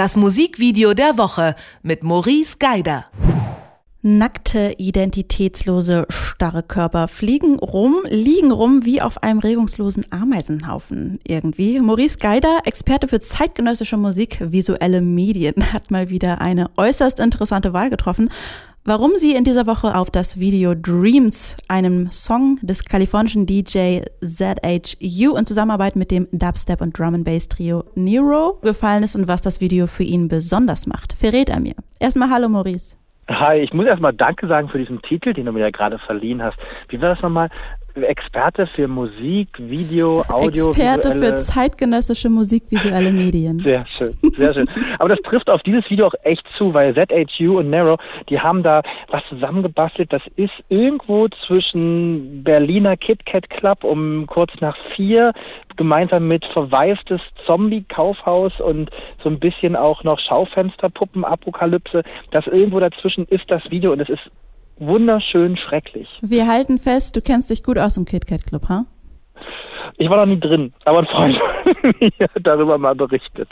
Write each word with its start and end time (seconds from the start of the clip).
Das 0.00 0.16
Musikvideo 0.16 0.94
der 0.94 1.18
Woche 1.18 1.54
mit 1.82 2.02
Maurice 2.02 2.56
Geider. 2.58 3.04
Nackte, 4.00 4.76
identitätslose, 4.78 6.06
starre 6.08 6.62
Körper 6.62 7.06
fliegen 7.06 7.58
rum, 7.58 7.96
liegen 8.08 8.50
rum 8.50 8.86
wie 8.86 9.02
auf 9.02 9.22
einem 9.22 9.40
regungslosen 9.40 10.10
Ameisenhaufen 10.10 11.18
irgendwie. 11.28 11.80
Maurice 11.80 12.16
Geider, 12.16 12.60
Experte 12.64 13.08
für 13.08 13.20
zeitgenössische 13.20 13.98
Musik, 13.98 14.38
visuelle 14.40 15.02
Medien, 15.02 15.54
hat 15.74 15.90
mal 15.90 16.08
wieder 16.08 16.40
eine 16.40 16.70
äußerst 16.78 17.20
interessante 17.20 17.74
Wahl 17.74 17.90
getroffen. 17.90 18.30
Warum 18.86 19.12
sie 19.16 19.34
in 19.34 19.44
dieser 19.44 19.66
Woche 19.66 19.94
auf 19.94 20.10
das 20.10 20.40
Video 20.40 20.74
Dreams, 20.74 21.54
einem 21.68 22.10
Song 22.10 22.58
des 22.62 22.82
kalifornischen 22.82 23.44
DJ 23.44 24.00
ZHU 24.24 25.36
in 25.36 25.44
Zusammenarbeit 25.44 25.96
mit 25.96 26.10
dem 26.10 26.26
Dubstep 26.32 26.80
und 26.80 26.98
Drum 26.98 27.14
and 27.14 27.24
Bass 27.26 27.46
Trio 27.46 27.84
Nero 27.94 28.58
gefallen 28.62 29.02
ist 29.02 29.16
und 29.16 29.28
was 29.28 29.42
das 29.42 29.60
Video 29.60 29.86
für 29.86 30.04
ihn 30.04 30.28
besonders 30.28 30.86
macht, 30.86 31.12
verrät 31.12 31.50
er 31.50 31.60
mir. 31.60 31.74
Erstmal 31.98 32.30
hallo 32.30 32.48
Maurice. 32.48 32.96
Hi, 33.28 33.58
ich 33.58 33.74
muss 33.74 33.84
erstmal 33.84 34.14
Danke 34.14 34.48
sagen 34.48 34.70
für 34.70 34.78
diesen 34.78 35.02
Titel, 35.02 35.34
den 35.34 35.44
du 35.44 35.52
mir 35.52 35.60
ja 35.60 35.70
gerade 35.70 35.98
verliehen 35.98 36.42
hast. 36.42 36.56
Wie 36.88 36.98
war 37.02 37.10
das 37.10 37.22
nochmal? 37.22 37.50
Experte 37.94 38.66
für 38.66 38.88
Musik, 38.88 39.48
Video, 39.58 40.22
Audio. 40.28 40.68
Experte 40.68 41.12
für 41.12 41.34
zeitgenössische 41.36 42.28
musikvisuelle 42.28 43.12
Medien. 43.12 43.60
Sehr 43.60 43.86
schön, 43.96 44.16
sehr 44.36 44.54
schön. 44.54 44.68
Aber 44.98 45.08
das 45.08 45.18
trifft 45.22 45.50
auf 45.50 45.62
dieses 45.62 45.88
Video 45.90 46.06
auch 46.06 46.14
echt 46.22 46.44
zu, 46.56 46.72
weil 46.74 46.94
ZHU 46.94 47.58
und 47.58 47.70
Nero, 47.70 47.98
die 48.28 48.40
haben 48.40 48.62
da 48.62 48.82
was 49.08 49.22
zusammengebastelt. 49.28 50.12
Das 50.12 50.22
ist 50.36 50.52
irgendwo 50.68 51.28
zwischen 51.46 52.42
Berliner 52.44 52.96
Kit 52.96 53.26
Kat 53.26 53.48
Club 53.50 53.84
um 53.84 54.26
kurz 54.26 54.52
nach 54.60 54.76
vier, 54.94 55.32
gemeinsam 55.76 56.28
mit 56.28 56.44
verwaistes 56.46 57.20
Zombie-Kaufhaus 57.46 58.60
und 58.60 58.90
so 59.22 59.28
ein 59.28 59.38
bisschen 59.38 59.76
auch 59.76 60.04
noch 60.04 60.18
Schaufensterpuppen-Apokalypse. 60.18 62.02
Das 62.30 62.46
irgendwo 62.46 62.80
dazwischen 62.80 63.26
ist 63.26 63.44
das 63.48 63.62
Video 63.70 63.92
und 63.92 64.00
es 64.00 64.08
ist 64.08 64.30
wunderschön 64.80 65.56
schrecklich. 65.56 66.08
Wir 66.22 66.46
halten 66.46 66.78
fest, 66.78 67.16
du 67.16 67.20
kennst 67.20 67.50
dich 67.50 67.62
gut 67.62 67.78
aus 67.78 67.96
im 67.96 68.04
KitKat 68.04 68.46
Club, 68.46 68.68
ha? 68.68 68.86
Ich 69.98 70.08
war 70.08 70.16
noch 70.16 70.26
nie 70.26 70.40
drin, 70.40 70.72
aber 70.86 71.00
ein 71.00 71.06
Freund 71.06 71.38
mir 72.00 72.28
darüber 72.42 72.78
mal 72.78 72.94
berichtet. 72.94 73.48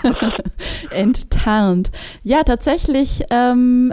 Enttarnt. 0.90 1.90
Ja, 2.22 2.42
tatsächlich 2.42 3.22
ähm, 3.30 3.92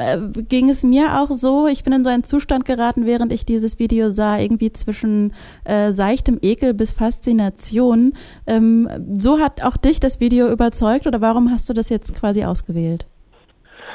ging 0.50 0.70
es 0.70 0.84
mir 0.84 1.22
auch 1.22 1.30
so. 1.30 1.68
Ich 1.68 1.84
bin 1.84 1.94
in 1.94 2.04
so 2.04 2.10
einen 2.10 2.24
Zustand 2.24 2.66
geraten, 2.66 3.06
während 3.06 3.32
ich 3.32 3.46
dieses 3.46 3.80
Video 3.80 4.10
sah, 4.10 4.40
irgendwie 4.40 4.72
zwischen 4.72 5.34
äh, 5.64 5.92
seichtem 5.92 6.40
Ekel 6.42 6.74
bis 6.74 6.92
Faszination. 6.92 8.14
Ähm, 8.48 8.90
so 9.14 9.40
hat 9.40 9.64
auch 9.64 9.78
dich 9.78 10.00
das 10.00 10.20
Video 10.20 10.52
überzeugt 10.52 11.06
oder 11.06 11.22
warum 11.22 11.52
hast 11.52 11.70
du 11.70 11.74
das 11.74 11.90
jetzt 11.90 12.16
quasi 12.16 12.44
ausgewählt? 12.44 13.06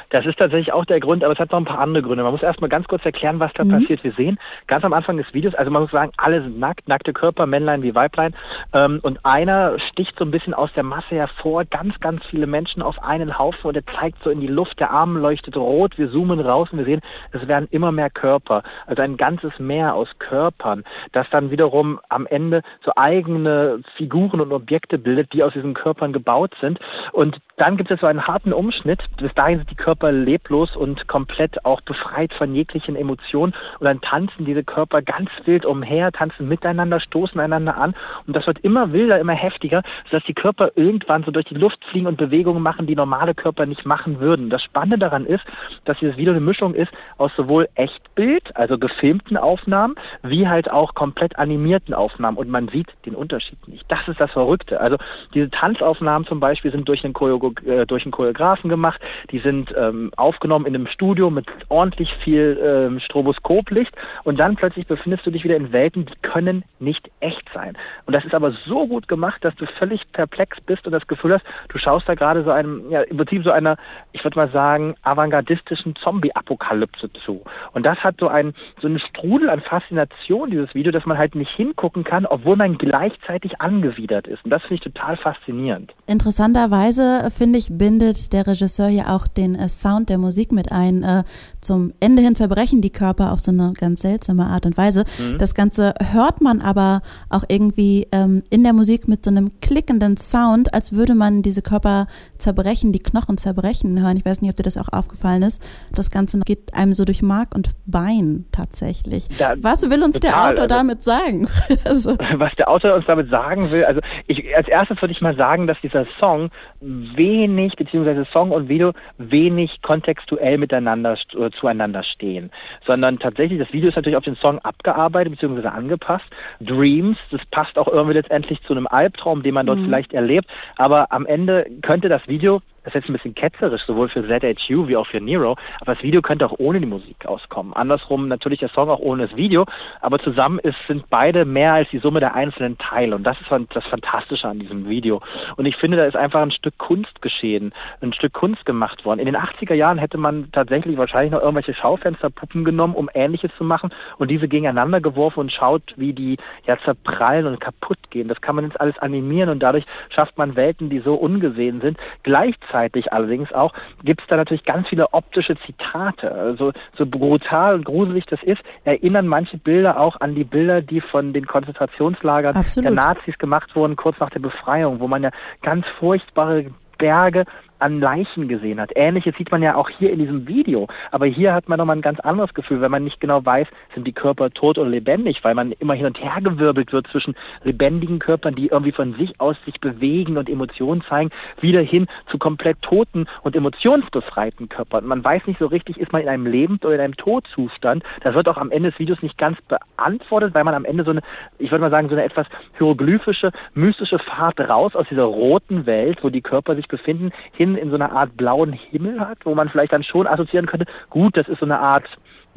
Das 0.09 0.25
ist 0.25 0.39
tatsächlich 0.39 0.71
auch 0.73 0.85
der 0.85 0.99
Grund, 0.99 1.23
aber 1.23 1.33
es 1.33 1.39
hat 1.39 1.51
noch 1.51 1.59
ein 1.59 1.65
paar 1.65 1.79
andere 1.79 2.03
Gründe. 2.03 2.23
Man 2.23 2.31
muss 2.31 2.41
erstmal 2.41 2.69
ganz 2.69 2.87
kurz 2.87 3.03
erklären, 3.05 3.39
was 3.39 3.51
da 3.53 3.63
mhm. 3.63 3.71
passiert. 3.71 4.03
Wir 4.03 4.13
sehen 4.13 4.39
ganz 4.67 4.85
am 4.85 4.93
Anfang 4.93 5.17
des 5.17 5.33
Videos, 5.33 5.53
also 5.55 5.69
man 5.71 5.81
muss 5.81 5.91
sagen, 5.91 6.11
alle 6.17 6.41
sind 6.41 6.59
nackt, 6.59 6.87
nackte 6.87 7.13
Körper, 7.13 7.45
Männlein 7.45 7.83
wie 7.83 7.93
Weiblein. 7.93 8.35
Ähm, 8.73 8.99
und 9.01 9.25
einer 9.25 9.77
sticht 9.79 10.17
so 10.17 10.25
ein 10.25 10.31
bisschen 10.31 10.53
aus 10.53 10.69
der 10.75 10.83
Masse 10.83 11.15
hervor, 11.15 11.65
ganz, 11.65 11.99
ganz 11.99 12.23
viele 12.29 12.47
Menschen 12.47 12.81
auf 12.81 13.03
einen 13.03 13.37
Haufen 13.37 13.67
und 13.67 13.75
er 13.75 13.85
zeigt 13.99 14.23
so 14.23 14.29
in 14.29 14.39
die 14.39 14.47
Luft, 14.47 14.79
der 14.79 14.91
Arm 14.91 15.17
leuchtet 15.17 15.57
rot, 15.57 15.97
wir 15.97 16.11
zoomen 16.11 16.39
raus 16.39 16.69
und 16.71 16.77
wir 16.77 16.85
sehen, 16.85 17.01
es 17.31 17.47
werden 17.47 17.67
immer 17.71 17.91
mehr 17.91 18.09
Körper. 18.09 18.63
Also 18.85 19.01
ein 19.01 19.17
ganzes 19.17 19.59
Meer 19.59 19.93
aus 19.93 20.07
Körpern, 20.19 20.83
das 21.11 21.27
dann 21.31 21.51
wiederum 21.51 21.99
am 22.09 22.25
Ende 22.27 22.61
so 22.85 22.91
eigene 22.95 23.81
Figuren 23.97 24.39
und 24.39 24.51
Objekte 24.51 24.97
bildet, 24.97 25.33
die 25.33 25.43
aus 25.43 25.53
diesen 25.53 25.73
Körpern 25.73 26.13
gebaut 26.13 26.55
sind. 26.61 26.79
Und 27.11 27.37
dann 27.57 27.75
gibt 27.75 27.91
es 27.91 27.99
so 27.99 28.07
einen 28.07 28.27
harten 28.27 28.53
Umschnitt. 28.53 29.03
Bis 29.17 29.33
dahin 29.33 29.57
sind 29.59 29.71
die 29.71 29.75
Körper 29.75 29.96
Körper 29.97 30.11
leblos 30.11 30.75
und 30.75 31.07
komplett 31.07 31.65
auch 31.65 31.81
befreit 31.81 32.31
von 32.33 32.53
jeglichen 32.53 32.95
Emotionen. 32.95 33.53
Und 33.79 33.85
dann 33.85 33.99
tanzen 33.99 34.45
diese 34.45 34.63
Körper 34.63 35.01
ganz 35.01 35.31
wild 35.45 35.65
umher, 35.65 36.11
tanzen 36.11 36.47
miteinander, 36.47 36.99
stoßen 36.99 37.39
einander 37.39 37.77
an. 37.77 37.95
Und 38.27 38.35
das 38.35 38.45
wird 38.45 38.59
immer 38.59 38.93
wilder, 38.93 39.19
immer 39.19 39.33
heftiger, 39.33 39.81
sodass 40.05 40.23
die 40.25 40.35
Körper 40.35 40.69
irgendwann 40.75 41.23
so 41.23 41.31
durch 41.31 41.45
die 41.45 41.55
Luft 41.55 41.83
fliegen 41.89 42.05
und 42.05 42.17
Bewegungen 42.17 42.61
machen, 42.61 42.85
die 42.85 42.95
normale 42.95 43.33
Körper 43.33 43.65
nicht 43.65 43.87
machen 43.87 44.19
würden. 44.19 44.51
Das 44.51 44.61
Spannende 44.61 44.99
daran 44.99 45.25
ist, 45.25 45.43
dass 45.85 45.97
dieses 45.97 46.15
Video 46.15 46.31
eine 46.33 46.41
Mischung 46.41 46.75
ist 46.75 46.91
aus 47.17 47.31
sowohl 47.35 47.67
Echtbild, 47.73 48.55
also 48.55 48.77
gefilmten 48.77 49.35
Aufnahmen, 49.35 49.95
wie 50.21 50.47
halt 50.47 50.69
auch 50.69 50.93
komplett 50.93 51.39
animierten 51.39 51.95
Aufnahmen. 51.95 52.37
Und 52.37 52.49
man 52.49 52.67
sieht 52.67 52.89
den 53.07 53.15
Unterschied 53.15 53.67
nicht. 53.67 53.85
Das 53.87 54.07
ist 54.07 54.21
das 54.21 54.29
Verrückte. 54.29 54.79
Also 54.79 54.97
diese 55.33 55.49
Tanzaufnahmen 55.49 56.27
zum 56.27 56.39
Beispiel 56.39 56.71
sind 56.71 56.87
durch 56.87 57.03
einen, 57.03 57.13
Choreo 57.13 57.53
äh, 57.65 57.87
durch 57.87 58.05
einen 58.05 58.11
Choreografen 58.11 58.69
gemacht, 58.69 59.01
die 59.31 59.39
sind 59.39 59.71
äh, 59.71 59.86
ähm, 59.89 60.11
aufgenommen 60.15 60.65
in 60.65 60.75
einem 60.75 60.87
Studio 60.87 61.29
mit 61.29 61.47
ordentlich 61.69 62.13
viel 62.23 62.59
ähm, 62.63 62.99
Stroboskoplicht 62.99 63.91
und 64.23 64.37
dann 64.39 64.55
plötzlich 64.55 64.87
befindest 64.87 65.25
du 65.25 65.31
dich 65.31 65.43
wieder 65.43 65.55
in 65.55 65.71
Welten, 65.71 66.05
die 66.05 66.15
können 66.21 66.63
nicht 66.79 67.09
echt 67.19 67.43
sein. 67.53 67.77
Und 68.05 68.13
das 68.13 68.25
ist 68.25 68.33
aber 68.33 68.53
so 68.65 68.87
gut 68.87 69.07
gemacht, 69.07 69.43
dass 69.43 69.55
du 69.55 69.65
völlig 69.79 70.01
perplex 70.11 70.57
bist 70.65 70.85
und 70.85 70.91
das 70.91 71.07
Gefühl 71.07 71.33
hast, 71.33 71.45
du 71.69 71.77
schaust 71.77 72.07
da 72.07 72.15
gerade 72.15 72.43
so 72.43 72.51
einem, 72.51 72.89
ja, 72.89 73.01
im 73.01 73.17
Prinzip 73.17 73.43
so 73.43 73.51
einer, 73.51 73.77
ich 74.11 74.23
würde 74.23 74.37
mal 74.37 74.51
sagen, 74.51 74.95
avantgardistischen 75.01 75.95
Zombie-Apokalypse 76.03 77.09
zu. 77.25 77.43
Und 77.73 77.85
das 77.85 77.97
hat 77.99 78.15
so 78.19 78.27
ein, 78.27 78.53
so 78.81 78.87
einen 78.87 78.99
Strudel 78.99 79.49
an 79.49 79.61
Faszination, 79.61 80.51
dieses 80.51 80.73
Video, 80.73 80.91
dass 80.91 81.05
man 81.05 81.17
halt 81.17 81.35
nicht 81.35 81.51
hingucken 81.51 82.03
kann, 82.03 82.25
obwohl 82.25 82.55
man 82.55 82.77
gleichzeitig 82.77 83.59
angewidert 83.61 84.27
ist. 84.27 84.43
Und 84.43 84.51
das 84.51 84.61
finde 84.61 84.75
ich 84.75 84.81
total 84.81 85.17
faszinierend. 85.17 85.93
Interessanterweise, 86.07 87.29
finde 87.31 87.59
ich, 87.59 87.69
bindet 87.71 88.33
der 88.33 88.47
Regisseur 88.47 88.87
hier 88.87 89.09
auch 89.09 89.27
den 89.27 89.55
äh, 89.55 89.69
Sound 89.77 90.09
der 90.09 90.17
Musik 90.17 90.51
mit 90.51 90.71
ein. 90.71 91.03
Äh, 91.03 91.23
zum 91.61 91.93
Ende 91.99 92.21
hin 92.21 92.35
zerbrechen 92.35 92.81
die 92.81 92.89
Körper 92.89 93.31
auf 93.31 93.39
so 93.39 93.51
eine 93.51 93.73
ganz 93.73 94.01
seltsame 94.01 94.45
Art 94.45 94.65
und 94.65 94.77
Weise. 94.77 95.05
Mhm. 95.17 95.37
Das 95.37 95.53
Ganze 95.53 95.93
hört 96.11 96.41
man 96.41 96.61
aber 96.61 97.01
auch 97.29 97.43
irgendwie 97.47 98.07
ähm, 98.11 98.43
in 98.49 98.63
der 98.63 98.73
Musik 98.73 99.07
mit 99.07 99.23
so 99.23 99.31
einem 99.31 99.59
klickenden 99.61 100.17
Sound, 100.17 100.73
als 100.73 100.93
würde 100.93 101.15
man 101.15 101.41
diese 101.41 101.61
Körper 101.61 102.07
zerbrechen, 102.37 102.91
die 102.91 102.99
Knochen 102.99 103.37
zerbrechen 103.37 104.01
hören. 104.01 104.17
Ich 104.17 104.25
weiß 104.25 104.41
nicht, 104.41 104.49
ob 104.49 104.55
dir 104.55 104.63
das 104.63 104.77
auch 104.77 104.91
aufgefallen 104.91 105.43
ist. 105.43 105.61
Das 105.93 106.11
Ganze 106.11 106.39
geht 106.39 106.73
einem 106.73 106.93
so 106.93 107.05
durch 107.05 107.21
Mark 107.21 107.55
und 107.55 107.71
Bein 107.85 108.45
tatsächlich. 108.51 109.27
Ja, 109.39 109.53
Was 109.59 109.89
will 109.89 110.03
uns 110.03 110.19
total, 110.19 110.31
der 110.31 110.63
Autor 110.63 110.63
also, 110.63 110.75
damit 110.75 111.03
sagen? 111.03 111.47
also. 111.85 112.17
Was 112.35 112.53
der 112.55 112.69
Autor 112.69 112.95
uns 112.95 113.05
damit 113.05 113.29
sagen 113.29 113.71
will, 113.71 113.85
also 113.85 114.01
ich, 114.27 114.55
als 114.55 114.67
erstes 114.67 115.01
würde 115.01 115.13
ich 115.13 115.21
mal 115.21 115.35
sagen, 115.35 115.67
dass 115.67 115.77
dieser 115.81 116.05
Song 116.19 116.49
wenig, 116.79 117.75
beziehungsweise 117.75 118.25
Song 118.31 118.51
und 118.51 118.69
Video 118.69 118.93
wenig 119.17 119.66
nicht 119.67 119.83
kontextuell 119.83 120.57
miteinander 120.57 121.17
zueinander 121.59 122.03
stehen, 122.03 122.51
sondern 122.85 123.19
tatsächlich, 123.19 123.59
das 123.59 123.73
Video 123.73 123.89
ist 123.89 123.95
natürlich 123.95 124.17
auf 124.17 124.23
den 124.23 124.37
Song 124.37 124.59
abgearbeitet 124.59 125.39
bzw. 125.39 125.67
angepasst. 125.67 126.25
Dreams, 126.61 127.17
das 127.31 127.41
passt 127.51 127.77
auch 127.77 127.87
irgendwie 127.87 128.15
letztendlich 128.15 128.61
zu 128.63 128.73
einem 128.73 128.87
Albtraum, 128.87 129.43
den 129.43 129.53
man 129.53 129.65
dort 129.65 129.79
mhm. 129.79 129.85
vielleicht 129.85 130.13
erlebt, 130.13 130.47
aber 130.77 131.11
am 131.11 131.25
Ende 131.25 131.67
könnte 131.81 132.09
das 132.09 132.27
Video 132.27 132.61
das 132.87 132.95
ist 132.95 133.01
jetzt 133.01 133.09
ein 133.09 133.13
bisschen 133.13 133.35
ketzerisch, 133.35 133.81
sowohl 133.85 134.07
für 134.07 134.25
ZHU 134.25 134.87
wie 134.87 134.95
auch 134.95 135.07
für 135.07 135.19
Nero, 135.19 135.57
aber 135.81 135.95
das 135.95 136.03
Video 136.03 136.21
könnte 136.21 136.45
auch 136.45 136.55
ohne 136.57 136.79
die 136.79 136.85
Musik 136.85 137.25
auskommen. 137.25 137.73
Andersrum 137.73 138.29
natürlich 138.29 138.59
der 138.59 138.69
Song 138.69 138.89
auch 138.89 138.99
ohne 138.99 139.27
das 139.27 139.35
Video, 139.35 139.65
aber 139.99 140.19
zusammen 140.19 140.57
ist, 140.59 140.77
sind 140.87 141.09
beide 141.09 141.43
mehr 141.43 141.73
als 141.73 141.89
die 141.89 141.97
Summe 141.97 142.21
der 142.21 142.33
einzelnen 142.33 142.77
Teile 142.77 143.15
und 143.15 143.23
das 143.25 143.35
ist 143.41 143.51
das 143.73 143.83
Fantastische 143.87 144.47
an 144.47 144.59
diesem 144.59 144.87
Video. 144.87 145.21
Und 145.57 145.65
ich 145.65 145.75
finde, 145.75 145.97
da 145.97 146.05
ist 146.05 146.15
einfach 146.15 146.41
ein 146.41 146.51
Stück 146.51 146.77
Kunst 146.77 147.21
geschehen, 147.21 147.73
ein 147.99 148.13
Stück 148.13 148.31
Kunst 148.31 148.65
gemacht 148.65 149.03
worden. 149.03 149.19
In 149.19 149.25
den 149.25 149.35
80er 149.35 149.73
Jahren 149.73 149.97
hätte 149.97 150.17
man 150.17 150.49
tatsächlich 150.53 150.97
wahrscheinlich 150.97 151.33
noch 151.33 151.41
irgendwelche 151.41 151.73
Schaufensterpuppen 151.73 152.63
genommen, 152.63 152.95
um 152.95 153.09
Ähnliches 153.13 153.51
zu 153.57 153.65
machen 153.65 153.89
und 154.17 154.31
diese 154.31 154.47
gegeneinander 154.47 155.01
geworfen 155.01 155.41
und 155.41 155.51
schaut, 155.51 155.93
wie 155.97 156.13
die 156.13 156.37
ja 156.65 156.77
zerprallen 156.85 157.47
und 157.47 157.59
kaputt 157.59 157.99
gehen. 158.11 158.29
Das 158.29 158.39
kann 158.39 158.55
man 158.55 158.63
jetzt 158.63 158.79
alles 158.79 158.97
animieren 158.99 159.49
und 159.49 159.59
dadurch 159.59 159.83
schafft 160.07 160.37
man 160.37 160.55
Welten, 160.55 160.89
die 160.89 160.99
so 160.99 161.15
ungesehen 161.15 161.81
sind. 161.81 161.97
Gleichzeitig 162.23 162.76
gleichzeitig 162.77 163.11
allerdings 163.11 163.51
auch 163.53 163.73
gibt 164.03 164.21
es 164.21 164.27
da 164.27 164.37
natürlich 164.37 164.63
ganz 164.63 164.87
viele 164.87 165.13
optische 165.13 165.55
Zitate. 165.65 166.31
Also 166.31 166.71
so 166.97 167.05
brutal 167.05 167.75
und 167.75 167.85
gruselig 167.85 168.25
das 168.25 168.41
ist, 168.43 168.61
erinnern 168.83 169.27
manche 169.27 169.57
Bilder 169.57 169.99
auch 169.99 170.19
an 170.19 170.35
die 170.35 170.43
Bilder, 170.43 170.81
die 170.81 171.01
von 171.01 171.33
den 171.33 171.47
Konzentrationslagern 171.47 172.55
Absolut. 172.55 172.85
der 172.85 172.95
Nazis 172.95 173.37
gemacht 173.37 173.75
wurden 173.75 173.95
kurz 173.95 174.19
nach 174.19 174.29
der 174.29 174.39
Befreiung, 174.39 174.99
wo 174.99 175.07
man 175.07 175.23
ja 175.23 175.31
ganz 175.61 175.85
furchtbare 175.99 176.65
Berge 176.97 177.45
an 177.79 177.99
Leichen 177.99 178.47
gesehen 178.47 178.79
hat. 178.79 178.91
Ähnliches 178.95 179.35
sieht 179.37 179.51
man 179.51 179.61
ja 179.61 179.75
auch 179.75 179.89
hier 179.89 180.11
in 180.11 180.19
diesem 180.19 180.47
Video. 180.47 180.87
Aber 181.11 181.25
hier 181.25 181.53
hat 181.53 181.69
man 181.69 181.77
nochmal 181.77 181.97
ein 181.97 182.01
ganz 182.01 182.19
anderes 182.19 182.53
Gefühl, 182.53 182.81
wenn 182.81 182.91
man 182.91 183.03
nicht 183.03 183.19
genau 183.19 183.45
weiß, 183.45 183.67
sind 183.93 184.05
die 184.05 184.13
Körper 184.13 184.49
tot 184.49 184.77
oder 184.77 184.89
lebendig, 184.89 185.43
weil 185.43 185.55
man 185.55 185.71
immer 185.73 185.93
hin 185.93 186.05
und 186.05 186.21
her 186.21 186.41
gewirbelt 186.41 186.91
wird 186.91 187.07
zwischen 187.07 187.35
lebendigen 187.63 188.19
Körpern, 188.19 188.55
die 188.55 188.67
irgendwie 188.67 188.91
von 188.91 189.13
sich 189.15 189.39
aus 189.39 189.55
sich 189.65 189.79
bewegen 189.79 190.37
und 190.37 190.49
Emotionen 190.49 191.03
zeigen, 191.07 191.29
wieder 191.59 191.81
hin 191.81 192.07
zu 192.29 192.37
komplett 192.37 192.81
toten 192.81 193.27
und 193.43 193.55
emotionsbefreiten 193.55 194.69
Körpern. 194.69 195.05
Man 195.05 195.23
weiß 195.23 195.47
nicht 195.47 195.59
so 195.59 195.67
richtig, 195.67 195.97
ist 195.97 196.11
man 196.11 196.21
in 196.21 196.29
einem 196.29 196.45
Lebens- 196.45 196.83
oder 196.83 196.95
in 196.95 197.01
einem 197.01 197.17
Todzustand. 197.17 198.03
Das 198.21 198.35
wird 198.35 198.47
auch 198.47 198.57
am 198.57 198.71
Ende 198.71 198.91
des 198.91 198.99
Videos 198.99 199.21
nicht 199.21 199.37
ganz 199.37 199.57
beantwortet, 199.61 200.53
weil 200.53 200.63
man 200.63 200.73
am 200.73 200.85
Ende 200.85 201.03
so 201.03 201.11
eine, 201.11 201.21
ich 201.57 201.71
würde 201.71 201.81
mal 201.81 201.91
sagen, 201.91 202.09
so 202.09 202.15
eine 202.15 202.23
etwas 202.23 202.47
hieroglyphische, 202.77 203.51
mystische 203.73 204.19
Fahrt 204.19 204.59
raus 204.59 204.95
aus 204.95 205.07
dieser 205.09 205.23
roten 205.23 205.85
Welt, 205.85 206.19
wo 206.23 206.29
die 206.29 206.41
Körper 206.41 206.75
sich 206.75 206.87
befinden, 206.87 207.31
hin 207.51 207.66
in 207.75 207.89
so 207.89 207.95
eine 207.95 208.11
Art 208.11 208.37
blauen 208.37 208.73
Himmel 208.73 209.19
hat, 209.19 209.39
wo 209.45 209.55
man 209.55 209.69
vielleicht 209.69 209.93
dann 209.93 210.03
schon 210.03 210.27
assoziieren 210.27 210.67
könnte, 210.67 210.85
gut, 211.09 211.35
das 211.37 211.47
ist 211.47 211.59
so 211.59 211.65
eine 211.65 211.79
Art 211.79 212.05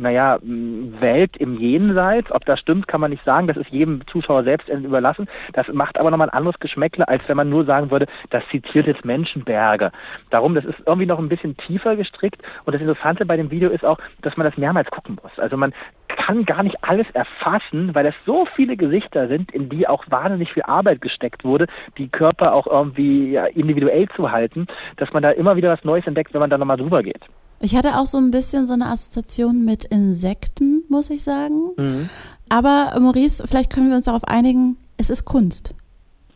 naja, 0.01 0.39
Welt 0.43 1.37
im 1.37 1.59
Jenseits. 1.59 2.33
Ob 2.33 2.45
das 2.47 2.59
stimmt, 2.59 2.89
kann 2.89 3.01
man 3.01 3.11
nicht 3.11 3.25
sagen. 3.25 3.47
Das 3.47 3.57
ist 3.57 3.71
jedem 3.71 4.07
Zuschauer 4.07 4.45
selbst 4.45 4.69
überlassen. 4.69 5.29
Das 5.53 5.69
macht 5.69 5.99
aber 5.99 6.11
nochmal 6.11 6.29
ein 6.29 6.35
anderes 6.35 6.59
Geschmäckle, 6.59 7.07
als 7.07 7.23
wenn 7.27 7.37
man 7.37 7.51
nur 7.51 7.65
sagen 7.65 7.91
würde, 7.91 8.07
das 8.31 8.43
zitiert 8.51 8.87
jetzt 8.87 9.05
Menschenberge. 9.05 9.93
Darum, 10.31 10.55
das 10.55 10.65
ist 10.65 10.79
irgendwie 10.87 11.07
noch 11.07 11.19
ein 11.19 11.29
bisschen 11.29 11.57
tiefer 11.57 11.97
gestrickt. 11.97 12.43
Und 12.65 12.75
das 12.75 12.81
Interessante 12.81 13.27
bei 13.27 13.37
dem 13.37 13.51
Video 13.51 13.71
ist 13.71 13.85
auch, 13.85 13.99
dass 14.23 14.37
man 14.37 14.47
das 14.47 14.57
mehrmals 14.57 14.91
gucken 14.91 15.19
muss. 15.23 15.39
Also 15.39 15.57
man 15.57 15.73
kann 16.09 16.45
gar 16.45 16.63
nicht 16.63 16.77
alles 16.83 17.07
erfassen, 17.13 17.95
weil 17.95 18.07
es 18.07 18.15
so 18.27 18.47
viele 18.57 18.77
Gesichter 18.77 19.29
sind, 19.29 19.53
in 19.53 19.69
die 19.69 19.87
auch 19.87 20.05
wahnsinnig 20.09 20.53
viel 20.53 20.63
Arbeit 20.63 21.01
gesteckt 21.01 21.45
wurde, 21.45 21.67
die 21.99 22.09
Körper 22.09 22.55
auch 22.55 22.67
irgendwie 22.67 23.37
individuell 23.55 24.09
zu 24.17 24.33
halten, 24.33 24.67
dass 24.97 25.13
man 25.13 25.23
da 25.23 25.31
immer 25.31 25.57
wieder 25.57 25.73
was 25.73 25.85
Neues 25.85 26.07
entdeckt, 26.07 26.33
wenn 26.33 26.41
man 26.41 26.51
da 26.51 26.59
nochmal 26.59 26.77
drüber 26.79 27.03
geht. 27.03 27.21
Ich 27.63 27.77
hatte 27.77 27.99
auch 27.99 28.07
so 28.07 28.17
ein 28.17 28.31
bisschen 28.31 28.67
so 28.67 28.73
eine 28.73 28.87
Assoziation 28.87 29.67
mit 29.67 29.85
Insekten, 29.85 30.83
muss 30.89 31.11
ich 31.11 31.23
sagen. 31.23 31.73
Mhm. 31.77 32.09
Aber 32.49 32.99
Maurice, 32.99 33.47
vielleicht 33.47 33.71
können 33.71 33.91
wir 33.91 33.97
uns 33.97 34.07
darauf 34.07 34.25
einigen, 34.25 34.79
es 34.97 35.11
ist 35.11 35.27
Kunst. 35.27 35.75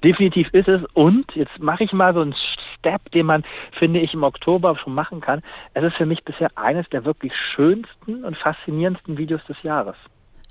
Definitiv 0.02 0.48
ist 0.52 0.68
es. 0.68 0.82
Und 0.92 1.24
jetzt 1.34 1.58
mache 1.58 1.84
ich 1.84 1.92
mal 1.94 2.12
so 2.12 2.20
einen 2.20 2.34
Step, 2.78 3.10
den 3.12 3.24
man, 3.24 3.42
finde 3.78 4.00
ich, 4.00 4.12
im 4.12 4.22
Oktober 4.22 4.76
schon 4.76 4.94
machen 4.94 5.22
kann. 5.22 5.40
Es 5.72 5.82
ist 5.82 5.96
für 5.96 6.04
mich 6.04 6.22
bisher 6.24 6.50
eines 6.56 6.86
der 6.90 7.06
wirklich 7.06 7.32
schönsten 7.34 8.22
und 8.22 8.36
faszinierendsten 8.36 9.16
Videos 9.16 9.40
des 9.48 9.56
Jahres. 9.62 9.96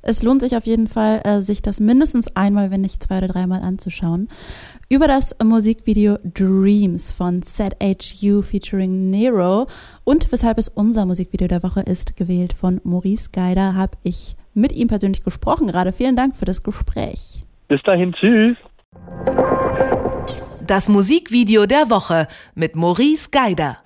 Es 0.05 0.21
lohnt 0.21 0.41
sich 0.41 0.57
auf 0.57 0.65
jeden 0.65 0.87
Fall, 0.87 1.21
äh, 1.23 1.39
sich 1.39 1.61
das 1.61 1.79
mindestens 1.79 2.35
einmal, 2.35 2.71
wenn 2.71 2.81
nicht 2.81 3.01
zwei 3.01 3.19
oder 3.19 3.29
dreimal 3.29 3.61
anzuschauen. 3.61 4.27
Über 4.89 5.07
das 5.07 5.33
Musikvideo 5.41 6.17
Dreams 6.25 7.13
von 7.13 7.41
ZHU 7.41 8.41
featuring 8.41 9.09
Nero 9.09 9.65
und 10.03 10.29
weshalb 10.31 10.57
es 10.57 10.67
unser 10.67 11.05
Musikvideo 11.05 11.47
der 11.47 11.63
Woche 11.63 11.81
ist, 11.81 12.17
gewählt 12.17 12.51
von 12.51 12.81
Maurice 12.83 13.29
Geider, 13.31 13.75
habe 13.75 13.97
ich 14.03 14.35
mit 14.53 14.73
ihm 14.73 14.89
persönlich 14.89 15.23
gesprochen 15.23 15.67
gerade. 15.67 15.93
Vielen 15.93 16.17
Dank 16.17 16.35
für 16.35 16.45
das 16.45 16.63
Gespräch. 16.63 17.45
Bis 17.69 17.81
dahin, 17.83 18.11
tschüss. 18.11 18.57
Das 20.67 20.89
Musikvideo 20.89 21.65
der 21.65 21.89
Woche 21.89 22.27
mit 22.55 22.75
Maurice 22.75 23.29
Geider. 23.31 23.77